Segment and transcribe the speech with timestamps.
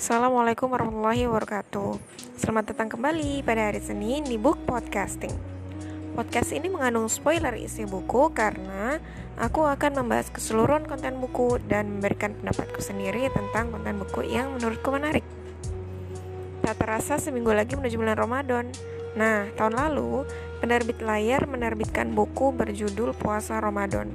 [0.00, 2.00] Assalamualaikum warahmatullahi wabarakatuh.
[2.40, 5.36] Selamat datang kembali pada hari Senin di Book Podcasting.
[6.16, 8.96] Podcast ini mengandung spoiler isi buku karena
[9.36, 14.88] aku akan membahas keseluruhan konten buku dan memberikan pendapatku sendiri tentang konten buku yang menurutku
[14.88, 15.20] menarik.
[16.64, 18.72] Tak terasa seminggu lagi menuju bulan Ramadan.
[19.20, 20.24] Nah, tahun lalu
[20.64, 24.08] penerbit layar menerbitkan buku berjudul Puasa Ramadan.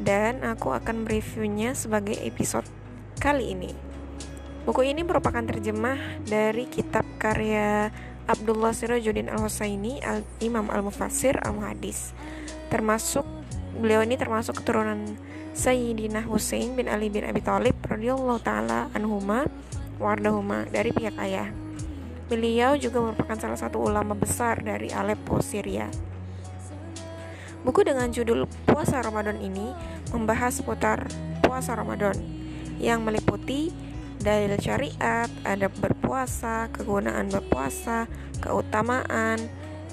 [0.00, 2.64] Dan aku akan mereviewnya sebagai episode
[3.20, 3.91] kali ini
[4.62, 7.90] Buku ini merupakan terjemah dari kitab karya
[8.30, 12.14] Abdullah Sirajuddin Al-Husaini, Al Imam Al-Mufassir Al-Muhadis.
[12.70, 13.26] Termasuk
[13.74, 15.18] beliau ini termasuk keturunan
[15.50, 19.50] Sayyidina Husain bin Ali bin Abi Thalib radhiyallahu taala anhuma
[19.98, 21.50] wardahuma dari pihak ayah.
[22.30, 25.90] Beliau juga merupakan salah satu ulama besar dari Aleppo, Syria.
[27.66, 29.74] Buku dengan judul Puasa Ramadan ini
[30.14, 31.10] membahas seputar
[31.42, 32.14] puasa Ramadan
[32.78, 33.74] yang meliputi
[34.22, 38.06] dalil syariat, ada berpuasa, kegunaan berpuasa,
[38.38, 39.38] keutamaan,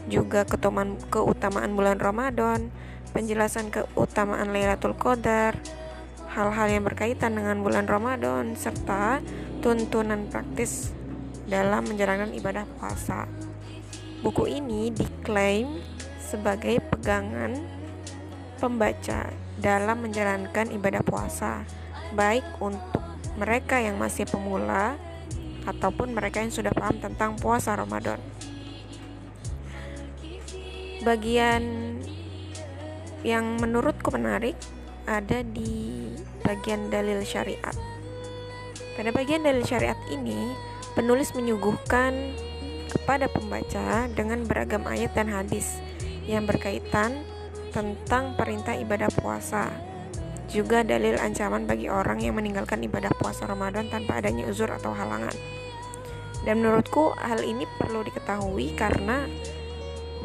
[0.06, 2.70] juga keutamaan, keutamaan bulan Ramadan,
[3.12, 5.58] penjelasan keutamaan Lailatul Qadar,
[6.30, 9.18] hal-hal yang berkaitan dengan bulan Ramadan, serta
[9.66, 10.94] tuntunan praktis
[11.50, 13.26] dalam menjalankan ibadah puasa.
[14.22, 15.82] Buku ini diklaim
[16.22, 17.58] sebagai pegangan
[18.62, 21.66] pembaca dalam menjalankan ibadah puasa,
[22.14, 23.09] baik untuk
[23.40, 25.00] mereka yang masih pemula
[25.64, 28.20] ataupun mereka yang sudah paham tentang puasa Ramadan.
[31.00, 31.64] Bagian
[33.24, 34.60] yang menurutku menarik
[35.08, 36.12] ada di
[36.44, 37.76] bagian dalil syariat.
[39.00, 40.52] Pada bagian dalil syariat ini,
[40.92, 42.36] penulis menyuguhkan
[42.92, 45.80] kepada pembaca dengan beragam ayat dan hadis
[46.28, 47.24] yang berkaitan
[47.72, 49.89] tentang perintah ibadah puasa
[50.50, 55.34] juga dalil ancaman bagi orang yang meninggalkan ibadah puasa Ramadan tanpa adanya uzur atau halangan.
[56.42, 59.30] Dan menurutku hal ini perlu diketahui karena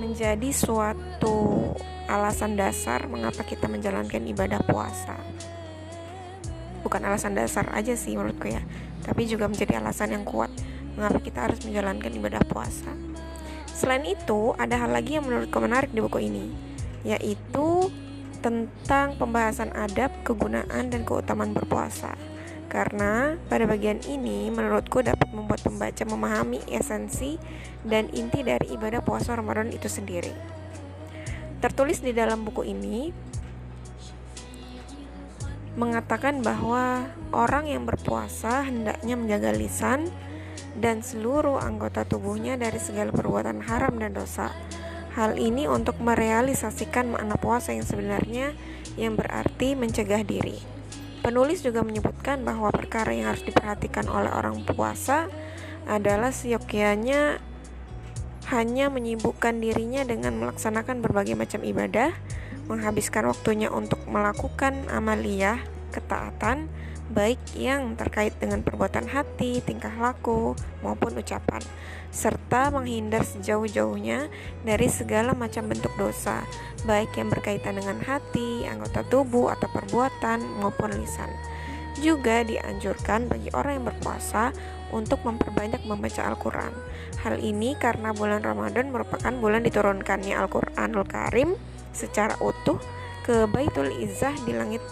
[0.00, 1.70] menjadi suatu
[2.08, 5.17] alasan dasar mengapa kita menjalankan ibadah puasa.
[6.80, 8.61] Bukan alasan dasar aja sih menurutku ya,
[9.05, 10.52] tapi juga menjadi alasan yang kuat
[10.95, 12.92] mengapa kita harus menjalankan ibadah puasa.
[13.74, 16.46] Selain itu, ada hal lagi yang menurutku menarik di buku ini,
[17.02, 17.90] yaitu
[18.44, 22.12] tentang pembahasan adab, kegunaan, dan keutamaan berpuasa.
[22.68, 27.40] Karena pada bagian ini menurutku dapat membuat pembaca memahami esensi
[27.80, 30.36] dan inti dari ibadah puasa Ramadan itu sendiri.
[31.64, 33.08] Tertulis di dalam buku ini
[35.80, 40.12] mengatakan bahwa orang yang berpuasa hendaknya menjaga lisan
[40.77, 44.52] dan seluruh anggota tubuhnya dari segala perbuatan haram dan dosa
[45.14, 48.51] Hal ini untuk merealisasikan makna puasa yang sebenarnya
[48.98, 50.58] yang berarti mencegah diri.
[51.23, 55.30] Penulis juga menyebutkan bahwa perkara yang harus diperhatikan oleh orang puasa
[55.86, 57.39] adalah seyogyanya
[58.52, 62.13] hanya menyibukkan dirinya dengan melaksanakan berbagai macam ibadah,
[62.69, 65.63] menghabiskan waktunya untuk melakukan amaliyah,
[65.96, 66.69] ketaatan,
[67.12, 71.60] baik yang terkait dengan perbuatan hati, tingkah laku, maupun ucapan,
[72.08, 74.32] serta menghindar sejauh-jauhnya
[74.64, 76.46] dari segala macam bentuk dosa,
[76.88, 81.28] baik yang berkaitan dengan hati, anggota tubuh, atau perbuatan, maupun lisan.
[82.00, 84.50] Juga dianjurkan bagi orang yang berpuasa
[84.90, 86.72] untuk memperbanyak membaca Al-Quran.
[87.22, 91.54] Hal ini karena bulan Ramadan merupakan bulan diturunkannya Al-Quranul Karim
[91.94, 92.78] secara utuh
[93.24, 94.82] ke Baitul Izzah di langit,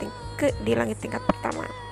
[0.40, 1.91] ke, di langit tingkat pertama.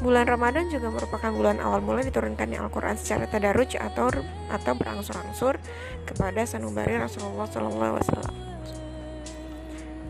[0.00, 4.08] Bulan Ramadan juga merupakan bulan awal mula diturunkannya Al-Quran secara tadaruj atau
[4.48, 5.60] atau berangsur-angsur
[6.08, 8.00] kepada sanubari Rasulullah SAW.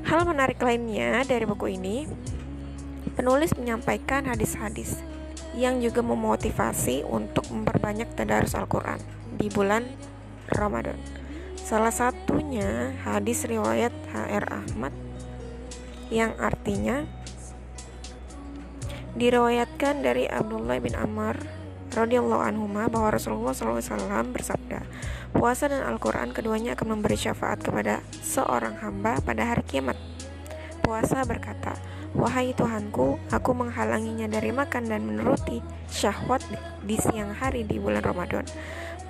[0.06, 2.06] Hal menarik lainnya dari buku ini,
[3.18, 5.02] penulis menyampaikan hadis-hadis
[5.52, 9.00] yang juga memotivasi untuk memperbanyak tadarus Al-Quran
[9.36, 9.84] di bulan
[10.52, 10.96] Ramadan.
[11.56, 14.92] Salah satunya hadis riwayat HR Ahmad
[16.12, 17.08] yang artinya
[19.12, 21.36] Diriwayatkan dari Abdullah bin Amr
[21.92, 24.88] radhiyallahu anhu bahwa Rasulullah SAW bersabda,
[25.36, 30.00] puasa dan Al-Quran keduanya akan memberi syafaat kepada seorang hamba pada hari kiamat.
[30.80, 31.76] Puasa berkata,
[32.16, 35.60] Wahai Tuhanku, aku menghalanginya dari makan dan menuruti
[35.92, 36.40] syahwat
[36.80, 38.48] di siang hari di bulan Ramadan.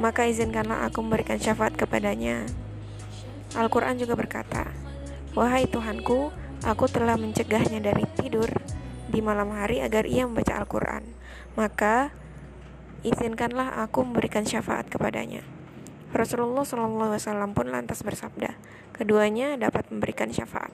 [0.03, 2.43] Maka izinkanlah aku memberikan syafaat kepadanya.
[3.55, 4.67] Al-Quran juga berkata,
[5.39, 6.35] Wahai Tuhanku,
[6.67, 8.51] aku telah mencegahnya dari tidur
[9.13, 11.05] di malam hari agar ia membaca Al-Quran.
[11.55, 12.11] Maka
[13.05, 15.45] izinkanlah aku memberikan syafaat kepadanya.
[16.13, 18.57] Rasulullah SAW pun lantas bersabda,
[18.97, 20.73] keduanya dapat memberikan syafaat.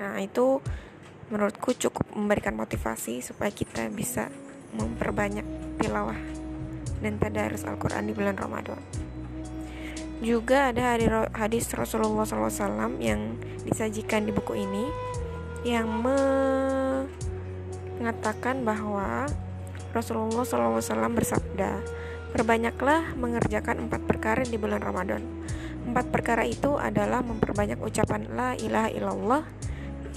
[0.00, 0.60] Nah itu
[1.32, 4.28] menurutku cukup memberikan motivasi supaya kita bisa
[4.76, 5.46] memperbanyak
[5.80, 6.18] tilawah
[7.00, 8.80] dan tadarus Al-Quran di bulan Ramadan.
[10.20, 10.96] Juga ada
[11.36, 14.84] hadis Rasulullah SAW yang disajikan di buku ini
[15.64, 15.88] yang
[17.98, 19.26] mengatakan bahwa
[19.96, 21.80] Rasulullah SAW bersabda,
[22.34, 25.22] Perbanyaklah mengerjakan empat perkara di bulan Ramadan.
[25.86, 29.46] Empat perkara itu adalah memperbanyak ucapan La ilaha illallah,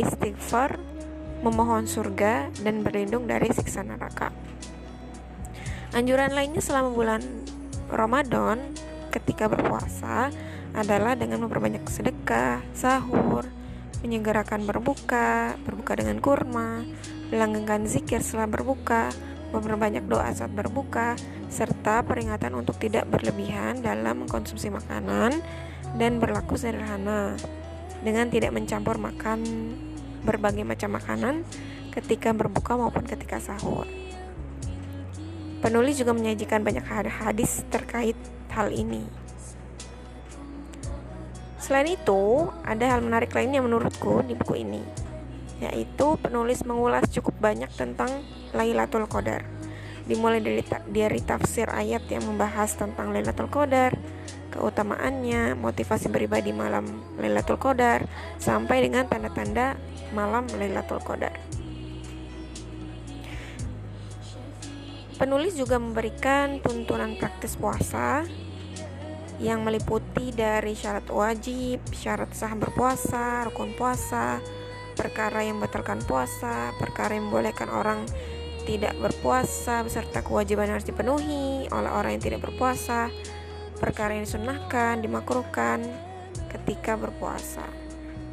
[0.01, 0.81] istighfar,
[1.45, 4.33] memohon surga, dan berlindung dari siksa neraka.
[5.93, 7.21] Anjuran lainnya selama bulan
[7.93, 8.65] Ramadan
[9.13, 10.33] ketika berpuasa
[10.73, 13.45] adalah dengan memperbanyak sedekah, sahur,
[14.05, 16.85] menyegerakan berbuka, berbuka dengan kurma,
[17.33, 19.09] melanggengkan zikir setelah berbuka,
[19.51, 21.15] memperbanyak doa saat berbuka,
[21.47, 25.39] serta peringatan untuk tidak berlebihan dalam mengkonsumsi makanan
[25.95, 27.39] dan berlaku sederhana
[28.03, 29.41] dengan tidak mencampur makan
[30.21, 31.47] berbagai macam makanan
[31.95, 33.87] ketika berbuka maupun ketika sahur.
[35.57, 38.13] Penulis juga menyajikan banyak hadis terkait
[38.53, 39.26] hal ini.
[41.67, 44.79] Selain itu, ada hal menarik lain yang menurutku di buku ini,
[45.59, 48.07] yaitu penulis mengulas cukup banyak tentang
[48.55, 49.43] Lailatul Qadar.
[50.07, 53.99] Dimulai dari, dari tafsir ayat yang membahas tentang Lailatul Qadar,
[54.55, 56.87] keutamaannya, motivasi beribadah malam
[57.19, 58.07] Lailatul Qadar,
[58.39, 59.75] sampai dengan tanda-tanda
[60.15, 61.35] malam Lailatul Qadar.
[65.19, 68.23] Penulis juga memberikan tuntunan praktis puasa
[69.37, 74.41] yang meliputi dari syarat wajib, syarat sah berpuasa, rukun puasa,
[74.97, 78.01] perkara yang membatalkan puasa, perkara yang membolehkan orang
[78.65, 83.07] tidak berpuasa beserta kewajiban harus dipenuhi oleh orang yang tidak berpuasa,
[83.79, 85.85] perkara yang disunahkan, dimakruhkan
[86.51, 87.63] ketika berpuasa.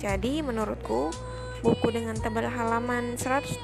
[0.00, 1.12] Jadi menurutku
[1.60, 3.62] buku dengan tebal halaman 112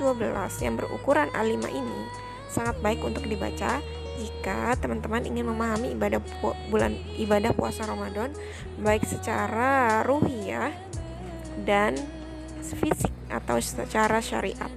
[0.64, 2.00] yang berukuran A5 ini
[2.48, 3.82] sangat baik untuk dibaca
[4.20, 8.36] jika teman-teman ingin memahami ibadah pu bulan ibadah puasa Ramadan
[8.76, 10.70] baik secara ruhiyah
[11.64, 11.96] dan
[12.60, 14.68] fisik atau secara syariat.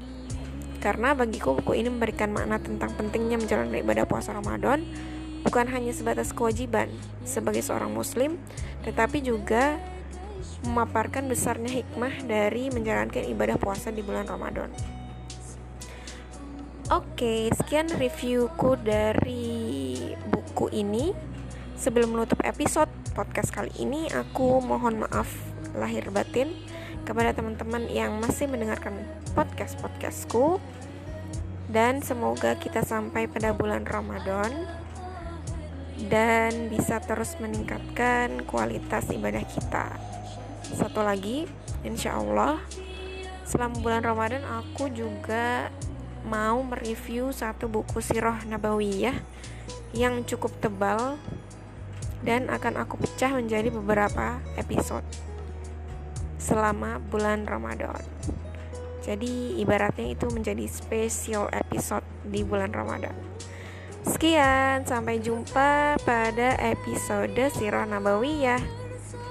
[0.79, 4.83] Karena bagiku buku ini memberikan makna tentang pentingnya menjalankan ibadah puasa Ramadan
[5.43, 6.87] bukan hanya sebatas kewajiban
[7.27, 8.39] sebagai seorang muslim,
[8.87, 9.79] tetapi juga
[10.63, 14.71] memaparkan besarnya hikmah dari menjalankan ibadah puasa di bulan Ramadan.
[16.93, 19.97] Oke, sekian reviewku dari
[20.29, 21.09] buku ini.
[21.73, 22.85] Sebelum menutup episode
[23.17, 25.25] podcast kali ini, aku mohon maaf
[25.73, 26.53] lahir batin
[27.01, 28.93] kepada teman-teman yang masih mendengarkan
[29.33, 30.61] podcast-podcastku.
[31.65, 34.53] Dan semoga kita sampai pada bulan Ramadan
[36.13, 39.97] dan bisa terus meningkatkan kualitas ibadah kita.
[40.61, 41.49] Satu lagi,
[41.81, 42.61] insya Allah,
[43.49, 45.73] selama bulan Ramadan aku juga
[46.23, 49.15] mau mereview satu buku sirah nabawiyah
[49.93, 51.19] yang cukup tebal
[52.23, 55.05] dan akan aku pecah menjadi beberapa episode
[56.39, 57.99] selama bulan Ramadan.
[59.03, 63.15] Jadi ibaratnya itu menjadi special episode di bulan Ramadan.
[64.03, 68.59] Sekian, sampai jumpa pada episode Sirah Nabawiyah.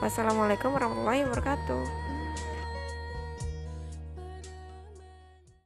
[0.01, 2.02] Wassalamualaikum warahmatullahi wabarakatuh.